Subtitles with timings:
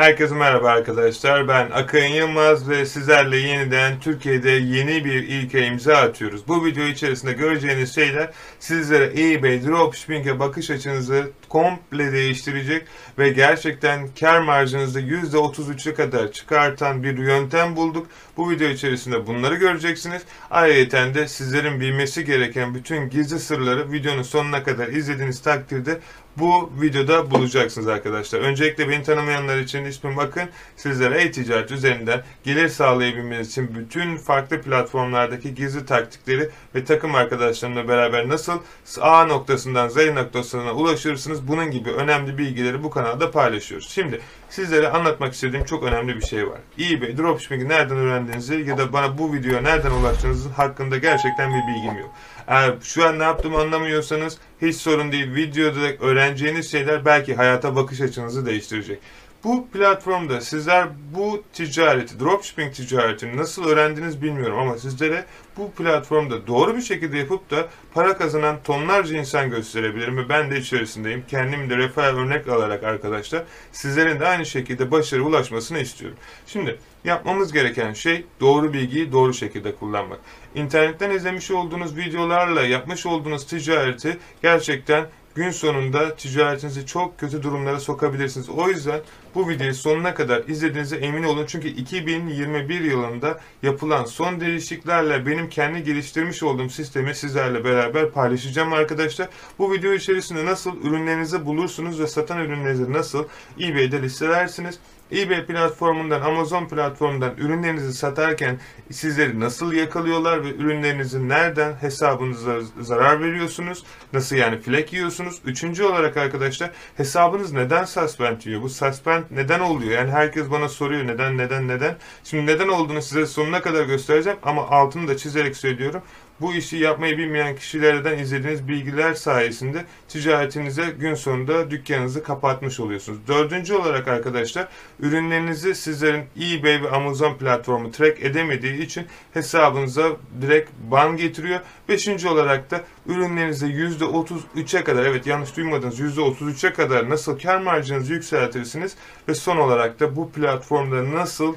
[0.00, 1.48] Herkese merhaba arkadaşlar.
[1.48, 6.48] Ben Akın Yılmaz ve sizlerle yeniden Türkiye'de yeni bir ilke imza atıyoruz.
[6.48, 12.86] Bu video içerisinde göreceğiniz şeyler sizlere eBay Dropshipping'e bakış açınızı komple değiştirecek
[13.18, 18.06] ve gerçekten kar marjınızı %33'e kadar çıkartan bir yöntem bulduk.
[18.36, 20.22] Bu video içerisinde bunları göreceksiniz.
[20.50, 26.00] Ayrıca de sizlerin bilmesi gereken bütün gizli sırları videonun sonuna kadar izlediğiniz takdirde
[26.40, 28.40] bu videoda bulacaksınız arkadaşlar.
[28.40, 30.48] Öncelikle beni tanımayanlar için ismim Akın.
[30.76, 38.28] Sizlere e-ticaret üzerinden gelir sağlayabilmeniz için bütün farklı platformlardaki gizli taktikleri ve takım arkadaşlarımla beraber
[38.28, 38.58] nasıl
[39.00, 43.90] A noktasından Z noktasına ulaşırsınız bunun gibi önemli bilgileri bu kanalda paylaşıyoruz.
[43.90, 44.20] Şimdi
[44.50, 46.58] sizlere anlatmak istediğim çok önemli bir şey var.
[46.78, 51.98] eBay dropshipping'i nereden öğrendiğinizi ya da bana bu videoya nereden ulaştığınız hakkında gerçekten bir bilgim
[51.98, 52.10] yok.
[52.50, 55.34] Eğer şu an ne yaptığımı anlamıyorsanız hiç sorun değil.
[55.34, 58.98] Videoda öğreneceğiniz şeyler belki hayata bakış açınızı değiştirecek.
[59.44, 65.24] Bu platformda sizler bu ticareti, dropshipping ticaretini nasıl öğrendiniz bilmiyorum ama sizlere
[65.56, 70.58] bu platformda doğru bir şekilde yapıp da para kazanan tonlarca insan gösterebilirim ve ben de
[70.58, 71.24] içerisindeyim.
[71.28, 76.18] Kendim de refah örnek alarak arkadaşlar sizlerin de aynı şekilde başarı ulaşmasını istiyorum.
[76.46, 80.20] Şimdi yapmamız gereken şey doğru bilgiyi doğru şekilde kullanmak.
[80.54, 88.48] İnternetten izlemiş olduğunuz videolarla yapmış olduğunuz ticareti gerçekten gün sonunda ticaretinizi çok kötü durumlara sokabilirsiniz.
[88.48, 89.00] O yüzden
[89.34, 91.46] bu videoyu sonuna kadar izlediğinize emin olun.
[91.46, 99.28] Çünkü 2021 yılında yapılan son değişikliklerle benim kendi geliştirmiş olduğum sistemi sizlerle beraber paylaşacağım arkadaşlar.
[99.58, 103.24] Bu video içerisinde nasıl ürünlerinizi bulursunuz ve satan ürünlerinizi nasıl
[103.60, 104.78] eBay'de listelersiniz
[105.12, 108.58] eBay platformundan, Amazon platformundan ürünlerinizi satarken
[108.90, 113.84] sizleri nasıl yakalıyorlar ve ürünlerinizi nereden hesabınıza zarar veriyorsunuz?
[114.12, 115.40] Nasıl yani flek yiyorsunuz?
[115.44, 118.62] Üçüncü olarak arkadaşlar hesabınız neden suspend yiyor?
[118.62, 119.92] Bu suspend neden oluyor?
[119.92, 121.96] Yani herkes bana soruyor neden neden neden.
[122.24, 126.02] Şimdi neden olduğunu size sonuna kadar göstereceğim ama altını da çizerek söylüyorum
[126.40, 133.18] bu işi yapmayı bilmeyen kişilerden izlediğiniz bilgiler sayesinde ticaretinize gün sonunda dükkanınızı kapatmış oluyorsunuz.
[133.28, 134.68] Dördüncü olarak arkadaşlar
[135.00, 140.08] ürünlerinizi sizlerin eBay ve Amazon platformu track edemediği için hesabınıza
[140.40, 141.60] direkt ban getiriyor.
[141.88, 148.96] Beşinci olarak da ürünlerinizi %33'e kadar evet yanlış duymadınız %33'e kadar nasıl kar marjınızı yükseltirsiniz
[149.28, 151.54] ve son olarak da bu platformda nasıl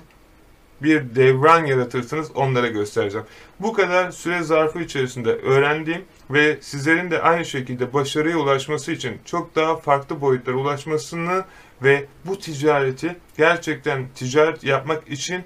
[0.84, 3.28] bir devran yaratırsınız onlara göstereceğim.
[3.60, 9.56] Bu kadar süre zarfı içerisinde öğrendiğim ve sizlerin de aynı şekilde başarıya ulaşması için çok
[9.56, 11.46] daha farklı boyutlara ulaşmasını
[11.84, 15.44] ve bu ticareti gerçekten ticaret yapmak için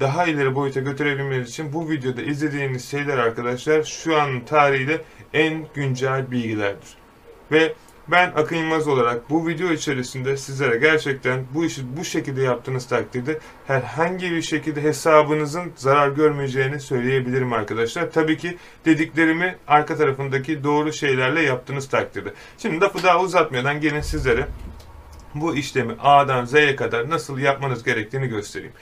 [0.00, 5.00] daha ileri boyuta götürebilmeniz için bu videoda izlediğiniz şeyler arkadaşlar şu an tarihiyle
[5.34, 6.96] en güncel bilgilerdir.
[7.52, 7.74] Ve
[8.08, 13.38] ben Akın Yılmaz olarak bu video içerisinde sizlere gerçekten bu işi bu şekilde yaptığınız takdirde
[13.66, 18.10] herhangi bir şekilde hesabınızın zarar görmeyeceğini söyleyebilirim arkadaşlar.
[18.10, 22.32] Tabii ki dediklerimi arka tarafındaki doğru şeylerle yaptığınız takdirde.
[22.58, 24.48] Şimdi lafı daha uzatmadan gelin sizlere
[25.34, 28.72] bu işlemi A'dan Z'ye kadar nasıl yapmanız gerektiğini göstereyim.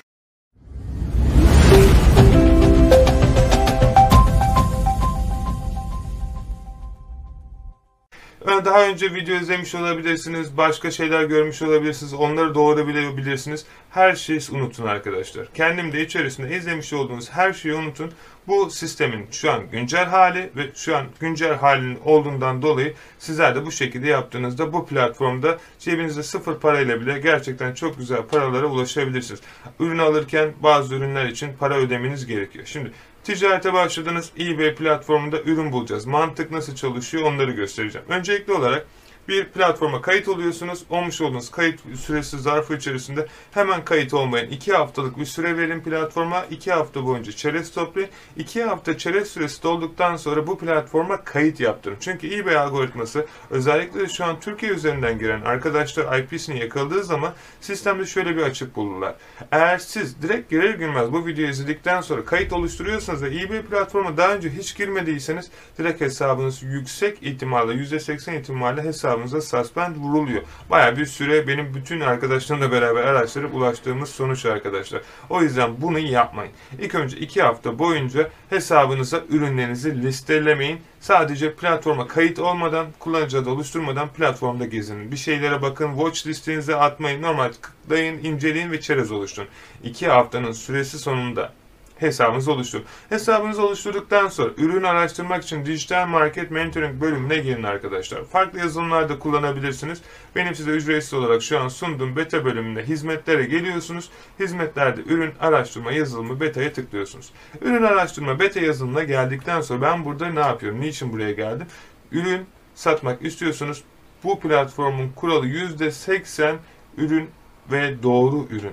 [8.50, 13.66] Daha önce video izlemiş olabilirsiniz, başka şeyler görmüş olabilirsiniz, onları doğru bilebilirsiniz.
[13.90, 15.52] Her şeyi unutun arkadaşlar.
[15.54, 18.12] Kendim de içerisinde izlemiş olduğunuz her şeyi unutun.
[18.48, 23.66] Bu sistemin şu an güncel hali ve şu an güncel halinin olduğundan dolayı sizler de
[23.66, 29.40] bu şekilde yaptığınızda bu platformda cebinizde sıfır parayla bile gerçekten çok güzel paralara ulaşabilirsiniz.
[29.80, 32.66] Ürün alırken bazı ürünler için para ödemeniz gerekiyor.
[32.66, 32.92] Şimdi
[33.25, 34.31] Ticarete başladınız.
[34.38, 36.06] eBay platformunda ürün bulacağız.
[36.06, 38.06] Mantık nasıl çalışıyor onları göstereceğim.
[38.08, 38.86] Öncelikli olarak
[39.30, 40.84] bir platforma kayıt oluyorsunuz.
[40.91, 46.44] Olmuş olduğunuz kayıt süresi zarfı içerisinde hemen kayıt olmayan 2 haftalık bir süre verin platforma.
[46.50, 48.08] 2 hafta boyunca çerez toplayın.
[48.36, 51.96] 2 hafta çerez süresi dolduktan sonra bu platforma kayıt yaptırın.
[52.00, 58.36] Çünkü eBay algoritması özellikle şu an Türkiye üzerinden giren arkadaşlar IP'sini yakaladığı zaman sistemde şöyle
[58.36, 59.15] bir açık bulurlar.
[59.53, 64.34] Eğer siz direkt girer girmez bu videoyu izledikten sonra kayıt oluşturuyorsanız ve eBay platforma daha
[64.34, 70.42] önce hiç girmediyseniz direkt hesabınız yüksek ihtimalle %80 ihtimalle hesabınız hesabımıza suspend vuruluyor.
[70.70, 75.02] Baya bir süre benim bütün arkadaşlarımla beraber araştırıp ulaştığımız sonuç arkadaşlar.
[75.30, 76.52] O yüzden bunu yapmayın.
[76.80, 80.80] İlk önce 2 hafta boyunca hesabınıza ürünlerinizi listelemeyin.
[81.00, 85.12] Sadece platforma kayıt olmadan, kullanıcı adı oluşturmadan platformda gezinin.
[85.12, 87.22] Bir şeylere bakın, watch listenize atmayın.
[87.22, 89.48] Normal tıklayın, inceleyin ve çerez oluşturun.
[89.84, 91.52] 2 haftanın süresi sonunda
[92.00, 92.84] hesabınızı oluşturun.
[93.08, 98.24] Hesabınızı oluşturduktan sonra ürün araştırmak için dijital market mentoring bölümüne gelin arkadaşlar.
[98.24, 100.02] Farklı yazılımlarda kullanabilirsiniz.
[100.36, 104.10] Benim size ücretsiz olarak şu an sunduğum beta bölümünde hizmetlere geliyorsunuz.
[104.41, 107.32] Hizmetlerde ürün araştırma yazılımı beta'ya tıklıyorsunuz.
[107.60, 110.80] Ürün araştırma beta yazılımına geldikten sonra ben burada ne yapıyorum?
[110.80, 111.66] Niçin buraya geldim?
[112.12, 113.84] Ürün satmak istiyorsunuz.
[114.24, 116.54] Bu platformun kuralı %80
[116.96, 117.30] ürün
[117.72, 118.72] ve doğru ürün.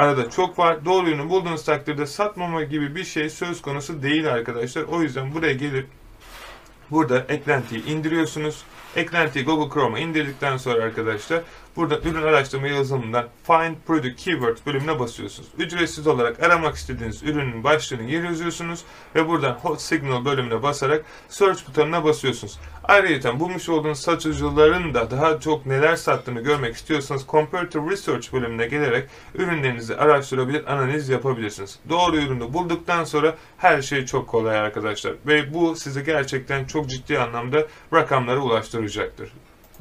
[0.00, 0.84] Arada çok var.
[0.84, 4.82] Doğru ürünü bulduğunuz takdirde satmama gibi bir şey söz konusu değil arkadaşlar.
[4.82, 5.86] O yüzden buraya gelip
[6.90, 8.62] burada eklentiyi indiriyorsunuz.
[8.96, 11.40] Eklentiyi Google Chrome'a indirdikten sonra arkadaşlar
[11.76, 15.48] burada ürün araştırma yazılımından Find Product Keywords bölümüne basıyorsunuz.
[15.58, 18.84] Ücretsiz olarak aramak istediğiniz ürünün başlığını geri yazıyorsunuz
[19.14, 22.58] ve buradan Hot Signal bölümüne basarak Search butonuna basıyorsunuz.
[22.84, 29.08] Ayrıca bulmuş olduğunuz satıcıların da daha çok neler sattığını görmek istiyorsanız Comparative Research bölümüne gelerek
[29.34, 31.78] ürünlerinizi araştırabilir, analiz yapabilirsiniz.
[31.88, 35.12] Doğru ürünü bulduktan sonra her şey çok kolay arkadaşlar.
[35.26, 39.32] Ve bu sizi gerçekten çok ciddi anlamda rakamlara ulaştıracaktır.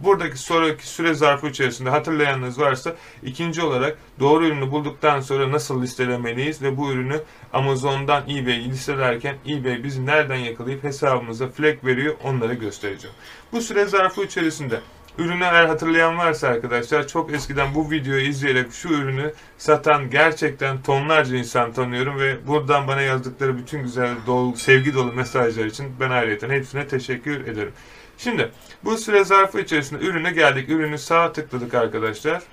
[0.04, 6.62] Buradaki sonraki süre zarfı içerisinde hatırlayanınız varsa ikinci olarak doğru ürünü bulduktan sonra nasıl listelemeliyiz
[6.62, 7.22] ve bu ürünü
[7.54, 13.16] Amazon'dan eBay'e listelerken eBay bizi nereden yakalayıp hesabımıza flag veriyor onları göstereceğim.
[13.51, 14.80] Bu süre zarfı içerisinde
[15.19, 21.36] Ürünü eğer hatırlayan varsa arkadaşlar çok eskiden bu videoyu izleyerek şu ürünü satan gerçekten tonlarca
[21.38, 26.50] insan tanıyorum ve buradan bana yazdıkları bütün güzel dolu, sevgi dolu mesajlar için ben ayrıca
[26.50, 27.74] hepsine teşekkür ederim.
[28.19, 28.51] Şimdi
[28.83, 30.69] bu süre zarfı içerisinde ürüne geldik.
[30.69, 32.44] Ürünü sağa tıkladık arkadaşlar.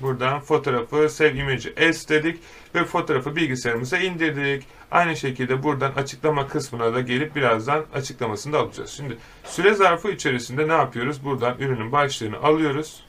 [0.00, 2.40] Buradan fotoğrafı Save Image S dedik
[2.74, 4.66] ve fotoğrafı bilgisayarımıza indirdik.
[4.90, 8.90] Aynı şekilde buradan açıklama kısmına da gelip birazdan açıklamasını da alacağız.
[8.90, 11.24] Şimdi süre zarfı içerisinde ne yapıyoruz?
[11.24, 13.04] Buradan ürünün başlığını alıyoruz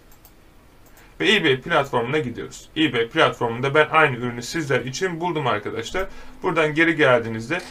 [1.20, 2.70] ve eBay platformuna gidiyoruz.
[2.78, 6.08] eBay platformunda ben aynı ürünü sizler için buldum arkadaşlar.
[6.44, 7.62] Buradan geri geldiğinizde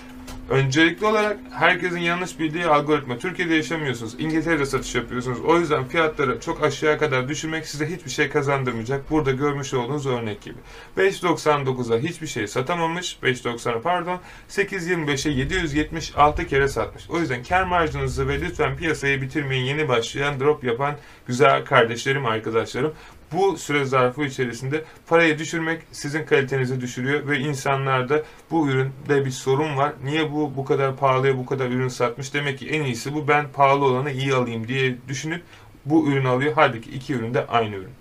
[0.49, 3.19] Öncelikli olarak herkesin yanlış bildiği algoritma.
[3.19, 4.15] Türkiye'de yaşamıyorsunuz.
[4.19, 5.41] İngiltere'de satış yapıyorsunuz.
[5.41, 9.11] O yüzden fiyatları çok aşağıya kadar düşürmek size hiçbir şey kazandırmayacak.
[9.11, 10.57] Burada görmüş olduğunuz örnek gibi.
[10.97, 13.19] 5.99'a hiçbir şey satamamış.
[13.23, 14.21] 5.90'a pardon.
[14.49, 17.11] 8.25'e 776 kere satmış.
[17.11, 19.65] O yüzden kar marjınızı ve lütfen piyasayı bitirmeyin.
[19.65, 20.97] Yeni başlayan drop yapan
[21.27, 22.95] güzel kardeşlerim, arkadaşlarım
[23.33, 29.77] bu süre zarfı içerisinde parayı düşürmek sizin kalitenizi düşürüyor ve insanlarda bu üründe bir sorun
[29.77, 29.93] var.
[30.05, 32.35] Niye bu bu kadar pahalıya bu kadar ürün satmış?
[32.35, 35.43] Demek ki en iyisi bu ben pahalı olanı iyi alayım diye düşünüp
[35.85, 36.53] bu ürünü alıyor.
[36.57, 37.98] Halbuki iki ürün de aynı ürün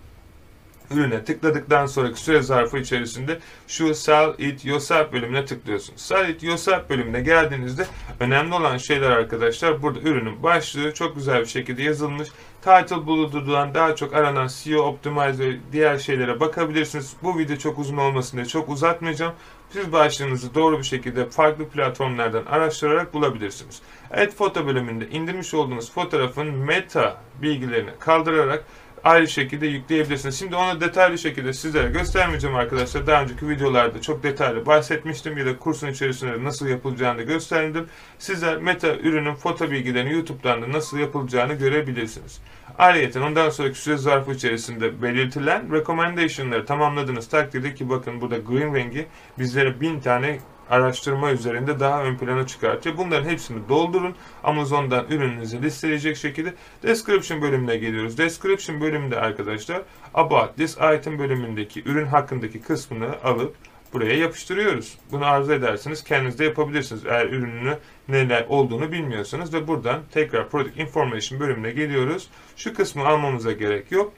[0.91, 6.01] ürüne tıkladıktan sonraki süre zarfı içerisinde şu Sell It Yourself bölümüne tıklıyorsunuz.
[6.01, 7.87] Sell It Yourself bölümüne geldiğinizde
[8.19, 12.29] önemli olan şeyler arkadaşlar burada ürünün başlığı çok güzel bir şekilde yazılmış.
[12.61, 17.13] Title bulunduğundan daha çok aranan SEO Optimize diğer şeylere bakabilirsiniz.
[17.23, 19.33] Bu video çok uzun olmasın diye çok uzatmayacağım.
[19.69, 23.81] Siz başlığınızı doğru bir şekilde farklı platformlardan araştırarak bulabilirsiniz.
[24.11, 28.63] Add Foto bölümünde indirmiş olduğunuz fotoğrafın meta bilgilerini kaldırarak
[29.03, 30.39] ayrı şekilde yükleyebilirsiniz.
[30.39, 33.07] Şimdi onu detaylı şekilde sizlere göstermeyeceğim arkadaşlar.
[33.07, 37.87] Daha önceki videolarda çok detaylı bahsetmiştim ya da kursun içerisinde nasıl yapılacağını gösterdim.
[38.19, 42.41] Sizler meta ürünün foto bilgilerini YouTube'dan da nasıl yapılacağını görebilirsiniz.
[42.77, 49.07] Ayrıca ondan sonraki süre zarfı içerisinde belirtilen recommendation'ları tamamladığınız takdirde ki bakın burada green rengi
[49.39, 52.97] bizlere bin tane araştırma üzerinde daha ön plana çıkartıyor.
[52.97, 54.15] Bunların hepsini doldurun.
[54.43, 56.53] Amazon'dan ürününüzü listeleyecek şekilde
[56.83, 58.17] description bölümüne geliyoruz.
[58.17, 59.81] Description bölümünde arkadaşlar
[60.13, 63.55] about this item bölümündeki ürün hakkındaki kısmını alıp
[63.93, 64.97] buraya yapıştırıyoruz.
[65.11, 67.05] Bunu arzu ederseniz kendiniz de yapabilirsiniz.
[67.05, 67.77] Eğer ürününü
[68.07, 72.29] neler olduğunu bilmiyorsanız ve buradan tekrar product information bölümüne geliyoruz.
[72.55, 74.13] Şu kısmı almamıza gerek yok.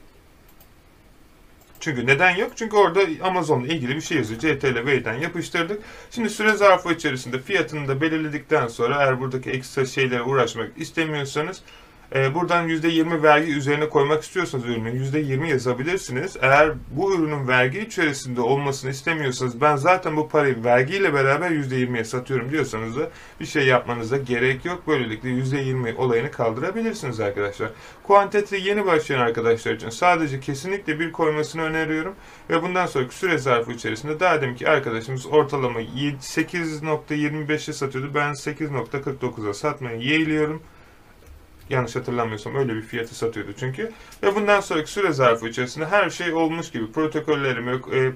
[1.80, 2.52] Çünkü neden yok?
[2.56, 4.40] Çünkü orada Amazon'la ilgili bir şey yazıyor.
[4.40, 5.82] CTRL V'den yapıştırdık.
[6.10, 11.62] Şimdi süre zarfı içerisinde fiyatını da belirledikten sonra eğer buradaki ekstra şeylere uğraşmak istemiyorsanız
[12.14, 16.36] e, buradan %20 vergi üzerine koymak istiyorsanız ürünün %20 yazabilirsiniz.
[16.40, 22.50] Eğer bu ürünün vergi içerisinde olmasını istemiyorsanız ben zaten bu parayı vergiyle beraber %20'ye satıyorum
[22.50, 24.82] diyorsanız da bir şey yapmanıza gerek yok.
[24.86, 27.70] Böylelikle %20 olayını kaldırabilirsiniz arkadaşlar.
[28.02, 32.14] Kuantite yeni başlayan arkadaşlar için sadece kesinlikle bir koymasını öneriyorum.
[32.50, 38.10] Ve bundan sonraki süre zarfı içerisinde daha ki arkadaşımız ortalama 8.25'e satıyordu.
[38.14, 40.62] Ben 8.49'a satmayı yeğliyorum.
[41.70, 43.92] Yanlış hatırlamıyorsam öyle bir fiyatı satıyordu çünkü.
[44.22, 48.12] Ve bundan sonraki süre zarfı içerisinde her şey olmuş gibi protokollerimi e,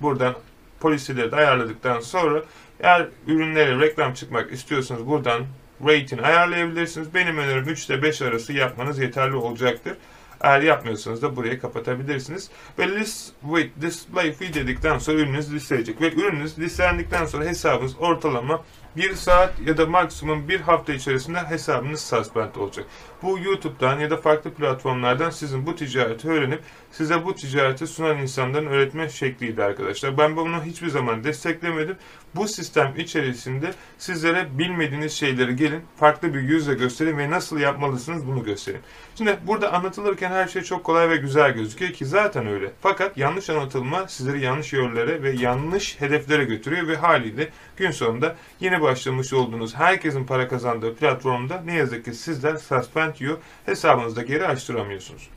[0.00, 0.34] buradan
[0.80, 2.42] polisileri de ayarladıktan sonra
[2.80, 5.46] eğer ürünlere reklam çıkmak istiyorsanız buradan
[5.86, 7.14] rate'ini ayarlayabilirsiniz.
[7.14, 9.96] Benim önerim 3 ile 5 arası yapmanız yeterli olacaktır.
[10.40, 12.50] Eğer yapmıyorsanız da burayı kapatabilirsiniz.
[12.78, 16.00] Ve list with display fee dedikten sonra ürününüz listelenecek.
[16.00, 18.64] Ve ürününüz listelendikten sonra hesabınız ortalama
[18.96, 22.86] bir saat ya da maksimum bir hafta içerisinde hesabınız suspend olacak.
[23.22, 26.60] Bu YouTube'dan ya da farklı platformlardan sizin bu ticareti öğrenip
[26.92, 30.18] size bu ticareti sunan insanların öğretme şekliydi arkadaşlar.
[30.18, 31.96] Ben bunu hiçbir zaman desteklemedim.
[32.34, 38.44] Bu sistem içerisinde sizlere bilmediğiniz şeyleri gelin farklı bir yüzle göstereyim ve nasıl yapmalısınız bunu
[38.44, 38.84] göstereyim.
[39.14, 42.70] Şimdi burada anlatılırken her şey çok kolay ve güzel gözüküyor ki zaten öyle.
[42.80, 48.36] Fakat yanlış anlatılma sizleri yanlış yönlere ve yanlış hedeflere götürüyor ve haliyle gün sonunda
[48.78, 54.46] yeni başlamış olduğunuz herkesin para kazandığı platformda ne yazık ki sizler suspend yiyor hesabınızda geri
[54.46, 55.28] açtıramıyorsunuz.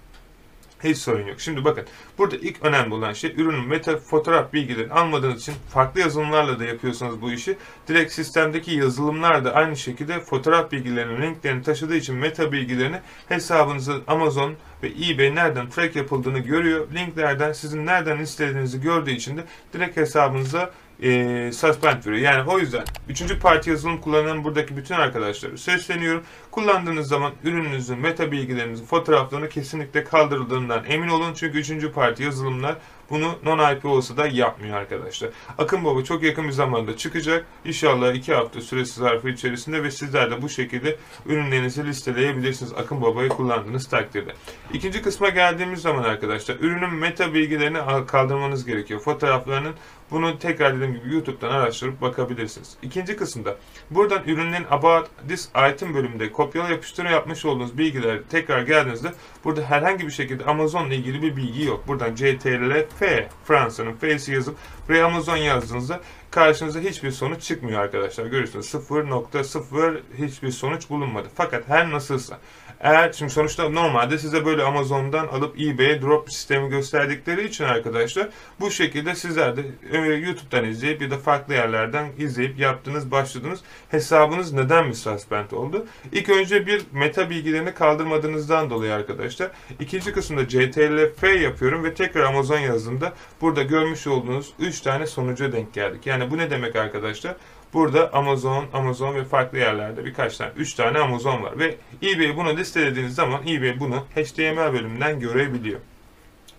[0.83, 1.41] Hiç sorun yok.
[1.41, 1.85] Şimdi bakın
[2.17, 7.21] burada ilk önemli olan şey ürünün meta fotoğraf bilgilerini almadığınız için farklı yazılımlarla da yapıyorsanız
[7.21, 7.57] bu işi
[7.87, 14.53] direkt sistemdeki yazılımlar da aynı şekilde fotoğraf bilgilerinin linklerini taşıdığı için meta bilgilerini hesabınızı Amazon
[14.83, 16.87] ve eBay nereden track yapıldığını görüyor.
[16.93, 19.43] Linklerden sizin nereden istediğinizi gördüğü için de
[19.73, 20.71] direkt hesabınıza
[21.01, 22.21] e, suspend veriyor.
[22.33, 26.23] Yani o yüzden üçüncü parti yazılım kullanan buradaki bütün arkadaşları sesleniyorum.
[26.51, 31.33] Kullandığınız zaman ürününüzün meta bilgilerinizin fotoğraflarını kesinlikle kaldırıldığından emin olun.
[31.33, 32.75] Çünkü üçüncü parti yazılımlar
[33.11, 35.29] bunu non-IP olsa da yapmıyor arkadaşlar.
[35.57, 37.45] Akın Baba çok yakın bir zamanda çıkacak.
[37.65, 42.73] İnşallah 2 hafta süresi zarfı içerisinde ve sizler de bu şekilde ürünlerinizi listeleyebilirsiniz.
[42.73, 44.33] Akın Baba'yı kullandığınız takdirde.
[44.73, 48.99] İkinci kısma geldiğimiz zaman arkadaşlar ürünün meta bilgilerini kaldırmanız gerekiyor.
[48.99, 49.73] Fotoğraflarının
[50.11, 52.77] bunu tekrar dediğim gibi YouTube'dan araştırıp bakabilirsiniz.
[52.81, 53.55] İkinci kısımda
[53.91, 59.13] buradan ürünlerin About This Item bölümünde kopyala yapıştırma yapmış olduğunuz bilgiler tekrar geldiğinizde
[59.43, 61.87] burada herhangi bir şekilde Amazon ile ilgili bir bilgi yok.
[61.87, 65.99] Buradan CTRL F Fransa'nın F'si yazıp buraya Amazon yazdığınızda
[66.31, 68.25] karşınıza hiçbir sonuç çıkmıyor arkadaşlar.
[68.25, 71.27] Görüyorsunuz 0.0 hiçbir sonuç bulunmadı.
[71.35, 72.39] Fakat her nasılsa
[72.83, 78.71] eğer şimdi sonuçta normalde size böyle Amazon'dan alıp eBay'e drop sistemi gösterdikleri için arkadaşlar bu
[78.71, 79.61] şekilde sizler de
[79.91, 83.59] e, YouTube'dan izleyip ya da farklı yerlerden izleyip yaptığınız başladınız
[83.89, 85.85] hesabınız neden mi suspend oldu?
[86.11, 89.51] İlk önce bir meta bilgilerini kaldırmadığınızdan dolayı arkadaşlar.
[89.79, 95.73] İkinci kısımda CTRL-F yapıyorum ve tekrar Amazon yazdığımda burada görmüş olduğunuz 3 tane sonuca denk
[95.73, 96.05] geldik.
[96.05, 97.35] Yani bu ne demek arkadaşlar?
[97.73, 101.59] Burada Amazon, Amazon ve farklı yerlerde birkaç tane, 3 tane Amazon var.
[101.59, 105.79] Ve eBay bunu listelediğiniz zaman eBay bunu HTML bölümünden görebiliyor.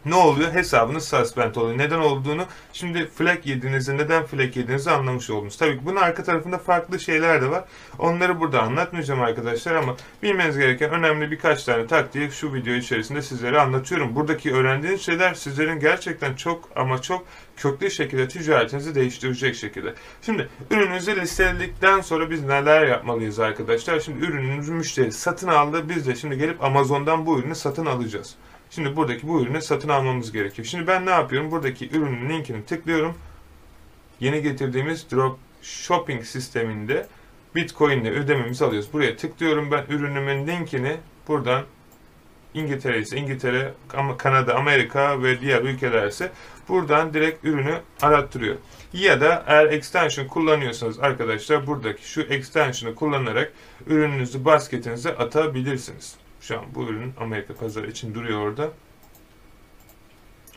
[0.07, 0.53] Ne oluyor?
[0.53, 1.79] Hesabınız suspend oluyor.
[1.79, 5.57] Neden olduğunu şimdi flag yediğinizde neden flag yediğinizi anlamış oldunuz.
[5.57, 7.65] Tabii ki bunun arka tarafında farklı şeyler de var.
[7.99, 13.61] Onları burada anlatmayacağım arkadaşlar ama bilmeniz gereken önemli birkaç tane taktiği şu video içerisinde sizlere
[13.61, 14.15] anlatıyorum.
[14.15, 19.95] Buradaki öğrendiğiniz şeyler sizlerin gerçekten çok ama çok köklü şekilde ticaretinizi değiştirecek şekilde.
[20.23, 24.01] Şimdi ürününüzü listeledikten sonra biz neler yapmalıyız arkadaşlar?
[24.01, 25.89] Şimdi ürünümüzü müşteri satın aldı.
[25.89, 28.37] Biz de şimdi gelip Amazon'dan bu ürünü satın alacağız.
[28.75, 30.67] Şimdi buradaki bu ürünü satın almamız gerekiyor.
[30.67, 31.51] Şimdi ben ne yapıyorum?
[31.51, 33.15] Buradaki ürünün linkini tıklıyorum.
[34.21, 37.07] Yeni getirdiğimiz drop shopping sisteminde
[37.55, 38.93] Bitcoin ile ödememizi alıyoruz.
[38.93, 40.97] Buraya tıklıyorum ben ürünümün linkini
[41.29, 41.65] buradan
[42.55, 43.75] İngiltere ise İngiltere,
[44.19, 46.33] Kanada, Amerika ve diğer ülkeler ise
[46.69, 48.57] buradan direkt ürünü arattırıyor.
[48.93, 53.53] Ya da eğer extension kullanıyorsanız arkadaşlar buradaki şu extension'ı kullanarak
[53.87, 56.23] ürününüzü basketinize atabilirsiniz.
[56.43, 58.71] Şu an bu ürün Amerika pazarı için duruyor orada.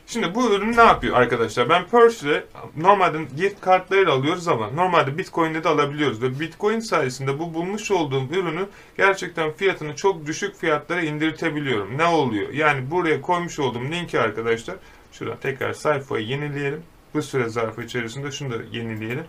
[0.08, 1.70] Şimdi bu ürün ne yapıyor arkadaşlar?
[1.70, 2.44] Ben Purse'le
[2.78, 6.22] normalde gift kartlarıyla alıyoruz ama normalde Bitcoin'de de alabiliyoruz.
[6.22, 11.98] Ve Bitcoin sayesinde bu bulmuş olduğum ürünü gerçekten fiyatını çok düşük fiyatlara indirtebiliyorum.
[11.98, 12.50] Ne oluyor?
[12.50, 14.76] Yani buraya koymuş olduğum linki arkadaşlar.
[15.12, 16.84] Şuradan tekrar sayfayı yenileyelim.
[17.14, 19.26] Bu süre zarfı içerisinde şunu da yenileyelim.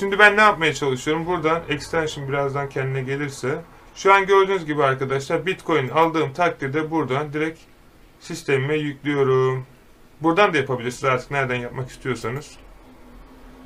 [0.00, 1.26] Şimdi ben ne yapmaya çalışıyorum?
[1.26, 3.58] Buradan extension birazdan kendine gelirse
[3.96, 7.60] şu an gördüğünüz gibi arkadaşlar Bitcoin aldığım takdirde buradan direkt
[8.20, 9.66] sistemime yüklüyorum.
[10.20, 12.50] Buradan da yapabilirsiniz artık nereden yapmak istiyorsanız.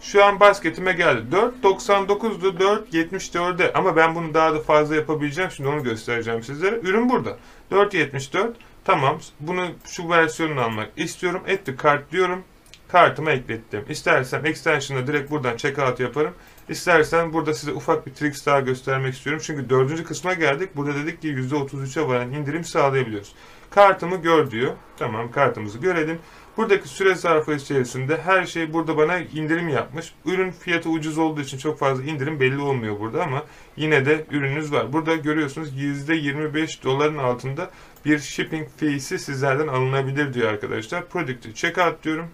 [0.00, 1.36] Şu an basketime geldi.
[1.62, 5.50] 4.99'du 4.74'de ama ben bunu daha da fazla yapabileceğim.
[5.50, 6.80] Şimdi onu göstereceğim sizlere.
[6.82, 7.36] Ürün burada.
[7.70, 8.52] 4.74
[8.84, 11.42] tamam bunu şu versiyonunu almak istiyorum.
[11.46, 12.44] Etti kart diyorum.
[12.88, 13.84] Kartıma eklettim.
[13.88, 16.34] İstersem extension'la direkt buradan checkout yaparım.
[16.70, 19.42] İstersen burada size ufak bir tricks daha göstermek istiyorum.
[19.44, 20.76] Çünkü dördüncü kısma geldik.
[20.76, 23.34] Burada dedik ki %33'e varan indirim sağlayabiliyoruz.
[23.70, 24.72] Kartımı gör diyor.
[24.96, 26.18] Tamam kartımızı görelim.
[26.56, 30.14] Buradaki süre zarfı içerisinde her şey burada bana indirim yapmış.
[30.24, 33.44] Ürün fiyatı ucuz olduğu için çok fazla indirim belli olmuyor burada ama
[33.76, 34.92] yine de ürününüz var.
[34.92, 37.70] Burada görüyorsunuz %25 doların altında
[38.04, 41.08] bir shipping fee'si sizlerden alınabilir diyor arkadaşlar.
[41.08, 42.26] Product'ı checkout diyorum.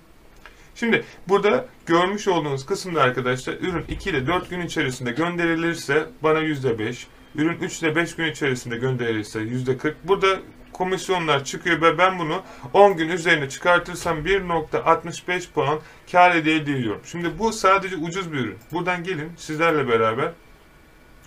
[0.77, 7.05] Şimdi burada görmüş olduğunuz kısımda arkadaşlar ürün 2 ile 4 gün içerisinde gönderilirse bana %5,
[7.35, 9.95] ürün 3 ile 5 gün içerisinde gönderilirse %40.
[10.05, 10.39] Burada
[10.73, 12.43] komisyonlar çıkıyor ve ben bunu
[12.73, 15.79] 10 gün üzerine çıkartırsam 1.65 puan
[16.13, 17.01] kar elde ediyorum.
[17.05, 18.59] Şimdi bu sadece ucuz bir ürün.
[18.73, 20.33] Buradan gelin sizlerle beraber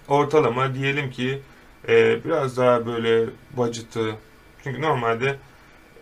[0.07, 1.41] ortalama diyelim ki
[1.87, 4.15] e, biraz daha böyle budget'ı
[4.63, 5.35] çünkü normalde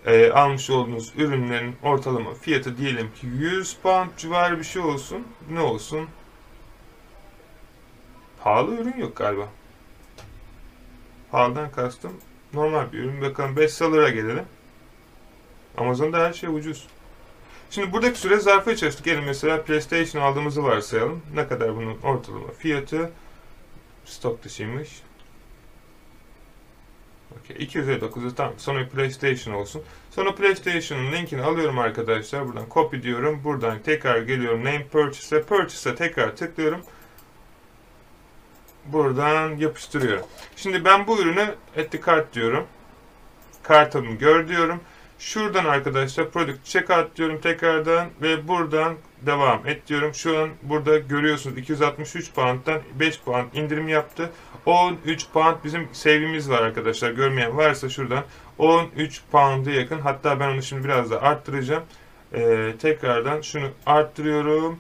[0.07, 5.27] e, almış olduğunuz ürünlerin ortalama fiyatı diyelim ki 100 pound civarı bir şey olsun.
[5.51, 6.07] Ne olsun?
[8.43, 9.49] Pahalı ürün yok galiba.
[11.31, 12.13] Pahalıdan kastım
[12.53, 13.21] normal bir ürün.
[13.21, 14.45] Bakalım bestseller'a gelelim.
[15.77, 16.87] Amazon'da her şey ucuz.
[17.69, 21.21] Şimdi buradaki süre zarfı içerisinde gelin mesela PlayStation aldığımızı varsayalım.
[21.33, 23.11] Ne kadar bunun ortalama fiyatı?
[24.05, 25.01] Stok dışıymış.
[27.31, 29.83] Okay, 259'u tam sonra PlayStation olsun.
[30.11, 32.47] Sonra PlayStation'ın linkini alıyorum arkadaşlar.
[32.47, 33.43] Buradan copy diyorum.
[33.43, 35.41] Buradan tekrar geliyorum name purchase'e.
[35.41, 36.81] Purchase'e tekrar tıklıyorum.
[38.85, 40.25] Buradan yapıştırıyorum.
[40.55, 42.67] Şimdi ben bu ürünü at the cart diyorum.
[43.63, 44.79] Kartımı gör diyorum.
[45.19, 50.13] Şuradan arkadaşlar product checkout diyorum tekrardan ve buradan devam et diyorum.
[50.13, 54.31] Şu an burada görüyorsunuz 263 pound'dan 5 pound indirim yaptı.
[54.65, 57.11] 13 pound bizim sevgimiz var arkadaşlar.
[57.11, 58.23] Görmeyen varsa şuradan
[58.57, 59.99] 13 pound'a yakın.
[59.99, 61.83] Hatta ben onu şimdi biraz da arttıracağım.
[62.33, 64.79] Ee, tekrardan şunu arttırıyorum.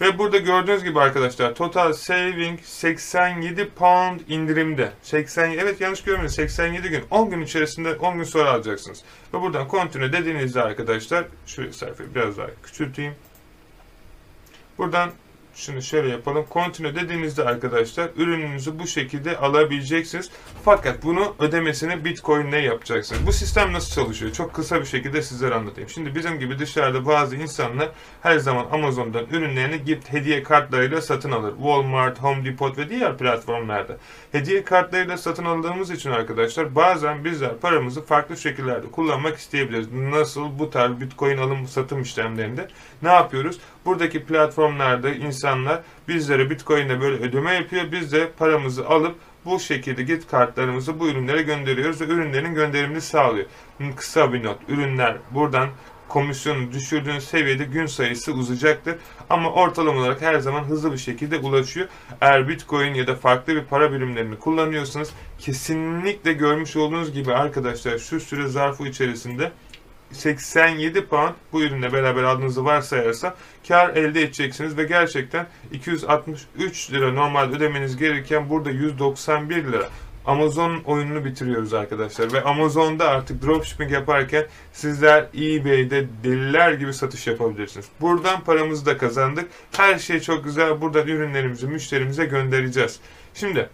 [0.00, 4.92] Ve burada gördüğünüz gibi arkadaşlar total saving 87 pound indirimde.
[5.02, 9.02] 80 evet yanlış görmeyin 87 gün 10 gün içerisinde 10 gün sonra alacaksınız.
[9.34, 13.14] Ve buradan continue dediğinizde arkadaşlar şu sayfayı biraz daha küçülteyim.
[14.78, 15.10] Buradan
[15.58, 16.46] şunu şöyle yapalım.
[16.52, 20.30] Continue dediğinizde arkadaşlar ürününüzü bu şekilde alabileceksiniz.
[20.64, 23.26] Fakat bunu ödemesini Bitcoin ile yapacaksınız.
[23.26, 24.32] Bu sistem nasıl çalışıyor?
[24.32, 25.90] Çok kısa bir şekilde sizlere anlatayım.
[25.90, 27.88] Şimdi bizim gibi dışarıda bazı insanlar
[28.22, 31.54] her zaman Amazon'dan ürünlerini gift hediye kartlarıyla satın alır.
[31.56, 33.96] Walmart, Home Depot ve diğer platformlarda.
[34.32, 39.92] Hediye kartlarıyla satın aldığımız için arkadaşlar bazen bizler paramızı farklı şekillerde kullanmak isteyebiliriz.
[39.92, 42.68] Nasıl bu tarz Bitcoin alım satım işlemlerinde
[43.02, 43.58] ne yapıyoruz?
[43.84, 47.92] Buradaki platformlarda insanlar bizlere Bitcoin'le böyle ödeme yapıyor.
[47.92, 53.46] Biz de paramızı alıp bu şekilde git kartlarımızı bu ürünlere gönderiyoruz ve ürünlerin gönderimini sağlıyor.
[53.96, 54.58] Kısa bir not.
[54.68, 55.68] Ürünler buradan
[56.08, 58.96] komisyonu düşürdüğünüz seviyede gün sayısı uzayacaktır.
[59.30, 61.88] Ama ortalama olarak her zaman hızlı bir şekilde ulaşıyor.
[62.20, 68.20] Eğer Bitcoin ya da farklı bir para birimlerini kullanıyorsanız kesinlikle görmüş olduğunuz gibi arkadaşlar şu
[68.20, 69.52] süre zarfı içerisinde
[70.12, 73.34] 87 pound bu ürünle beraber aldığınızı varsayarsam
[73.68, 79.88] kar elde edeceksiniz ve gerçekten 263 lira normal ödemeniz gerekirken burada 191 lira.
[80.26, 87.86] Amazon oyununu bitiriyoruz arkadaşlar ve Amazon'da artık dropshipping yaparken sizler eBay'de deliler gibi satış yapabilirsiniz.
[88.00, 89.48] Buradan paramızı da kazandık.
[89.76, 90.80] Her şey çok güzel.
[90.80, 93.00] Buradan ürünlerimizi müşterimize göndereceğiz.
[93.34, 93.68] Şimdi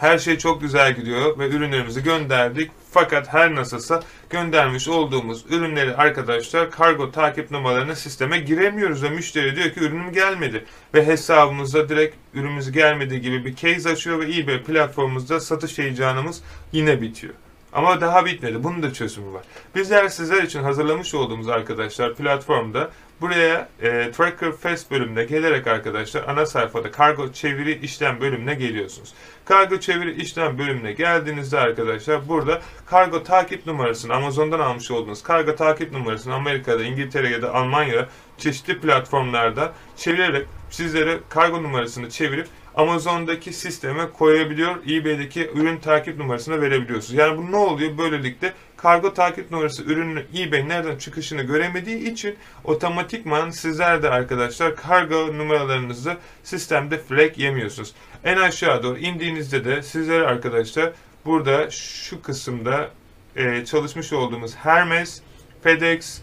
[0.00, 2.70] her şey çok güzel gidiyor ve ürünlerimizi gönderdik.
[2.90, 9.70] Fakat her nasılsa göndermiş olduğumuz ürünleri arkadaşlar kargo takip numaralarını sisteme giremiyoruz ve müşteri diyor
[9.70, 10.64] ki ürünüm gelmedi.
[10.94, 17.00] Ve hesabımızda direkt ürünümüz gelmedi gibi bir case açıyor ve eBay platformumuzda satış heyecanımız yine
[17.00, 17.34] bitiyor.
[17.72, 18.64] Ama daha bitmedi.
[18.64, 19.42] Bunun da çözümü var.
[19.74, 26.46] Bizler sizler için hazırlamış olduğumuz arkadaşlar platformda buraya e, Tracker Fest bölümüne gelerek arkadaşlar ana
[26.46, 29.12] sayfada kargo çeviri işlem bölümüne geliyorsunuz.
[29.44, 35.92] Kargo çeviri işlem bölümüne geldiğinizde arkadaşlar burada kargo takip numarasını Amazon'dan almış olduğunuz kargo takip
[35.92, 44.10] numarasını Amerika'da, İngiltere ya da Almanya'da çeşitli platformlarda çevirerek sizlere kargo numarasını çevirip Amazon'daki sisteme
[44.10, 44.76] koyabiliyor.
[44.90, 47.18] eBay'deki ürün takip numarasını verebiliyorsunuz.
[47.18, 47.98] Yani bu ne oluyor?
[47.98, 55.38] Böylelikle kargo takip numarası ürünün eBay nereden çıkışını göremediği için otomatikman sizler de arkadaşlar kargo
[55.38, 57.92] numaralarınızı sistemde flag yemiyorsunuz.
[58.24, 60.92] En aşağı doğru indiğinizde de sizlere arkadaşlar
[61.24, 62.90] burada şu kısımda
[63.36, 65.22] e, çalışmış olduğumuz Hermes,
[65.62, 66.22] FedEx,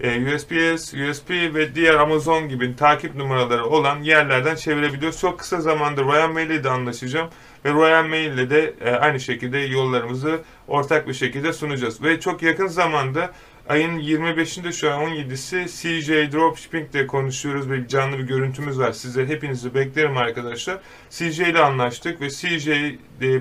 [0.00, 5.20] e, USPS, USP ve diğer Amazon gibi takip numaraları olan yerlerden çevirebiliyoruz.
[5.20, 7.28] Çok kısa zamanda Royal Mail ile de anlaşacağım
[7.64, 12.02] ve Royal Mail ile de e, aynı şekilde yollarımızı ortak bir şekilde sunacağız.
[12.02, 13.32] Ve çok yakın zamanda
[13.68, 18.92] ayın 25'inde şu an 17'si CJ Dropshipping ile konuşuyoruz ve canlı bir görüntümüz var.
[18.92, 20.78] Size hepinizi beklerim arkadaşlar.
[21.10, 22.96] CJ ile anlaştık ve CJ e,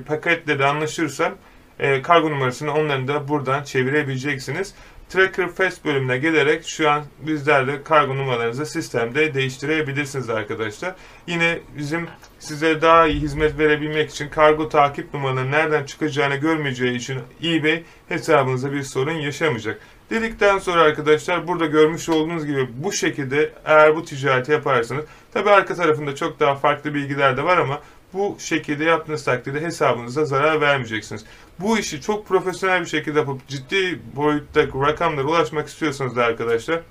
[0.07, 1.33] paketle de anlaşırsam
[1.79, 4.73] e, kargo numarasını onların da buradan çevirebileceksiniz.
[5.09, 10.95] Tracker Fest bölümüne gelerek şu an bizlerle kargo numaralarınızı sistemde değiştirebilirsiniz arkadaşlar.
[11.27, 12.07] Yine bizim
[12.39, 18.71] size daha iyi hizmet verebilmek için kargo takip numaralarının nereden çıkacağını görmeyeceği için eBay hesabınıza
[18.71, 19.79] bir sorun yaşamayacak.
[20.09, 25.75] Dedikten sonra arkadaşlar burada görmüş olduğunuz gibi bu şekilde eğer bu ticareti yaparsanız tabi arka
[25.75, 27.81] tarafında çok daha farklı bilgiler de var ama
[28.13, 31.25] Bu şekilde yaptığınız takdirde hesabınıza zarar vermeyeceksiniz.
[31.59, 36.81] Bu işi çok profesyonel bir şekilde yapıp ciddi boyutta rakamlara ulaşmak istiyorsanız da arkadaşlar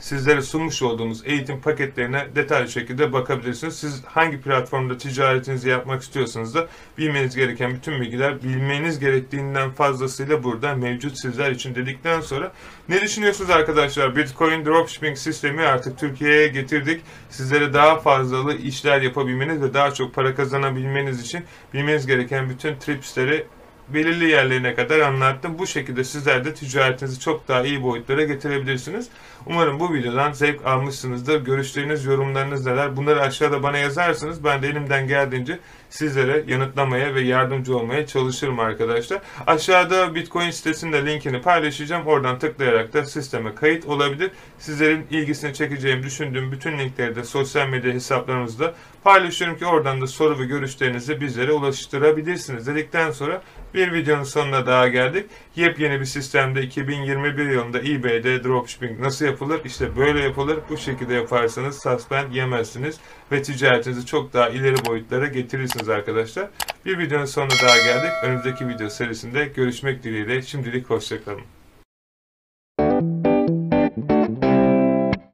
[0.00, 3.78] sizlere sunmuş olduğumuz eğitim paketlerine detaylı şekilde bakabilirsiniz.
[3.78, 10.74] Siz hangi platformda ticaretinizi yapmak istiyorsanız da bilmeniz gereken bütün bilgiler bilmeniz gerektiğinden fazlasıyla burada
[10.74, 12.52] mevcut sizler için dedikten sonra
[12.88, 14.16] ne düşünüyorsunuz arkadaşlar?
[14.16, 17.00] Bitcoin dropshipping sistemi artık Türkiye'ye getirdik.
[17.30, 23.46] Sizlere daha fazlalı işler yapabilmeniz ve daha çok para kazanabilmeniz için bilmeniz gereken bütün tripsleri
[23.94, 25.58] belirli yerlerine kadar anlattım.
[25.58, 29.08] Bu şekilde sizler de ticaretinizi çok daha iyi boyutlara getirebilirsiniz.
[29.46, 31.44] Umarım bu videodan zevk almışsınızdır.
[31.44, 32.96] Görüşleriniz, yorumlarınız neler?
[32.96, 34.44] Bunları aşağıda bana yazarsınız.
[34.44, 35.58] Ben de elimden geldiğince
[35.90, 39.20] sizlere yanıtlamaya ve yardımcı olmaya çalışırım arkadaşlar.
[39.46, 42.06] Aşağıda Bitcoin sitesinin de linkini paylaşacağım.
[42.06, 44.30] Oradan tıklayarak da sisteme kayıt olabilir.
[44.58, 48.74] Sizlerin ilgisini çekeceğimi düşündüğüm bütün linkleri de sosyal medya hesaplarımızda
[49.04, 52.66] paylaşıyorum ki oradan da soru ve görüşlerinizi bizlere ulaştırabilirsiniz.
[52.66, 53.42] Dedikten sonra
[53.74, 55.26] bir videonun sonuna daha geldik.
[55.56, 59.60] Yepyeni bir sistemde 2021 yılında eBay'de dropshipping nasıl yapılır?
[59.64, 60.58] İşte böyle yapılır.
[60.70, 63.00] Bu şekilde yaparsanız suspend yemezsiniz
[63.32, 66.48] ve ticaretinizi çok daha ileri boyutlara getirirsiniz arkadaşlar.
[66.84, 68.10] Bir videonun sonuna daha geldik.
[68.24, 70.42] Önümüzdeki video serisinde görüşmek dileğiyle.
[70.42, 71.57] Şimdilik hoşçakalın.